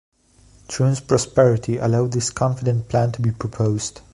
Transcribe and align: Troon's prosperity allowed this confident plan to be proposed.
Troon's 0.67 0.99
prosperity 0.99 1.77
allowed 1.77 2.13
this 2.13 2.31
confident 2.31 2.89
plan 2.89 3.11
to 3.11 3.21
be 3.21 3.31
proposed. 3.31 4.01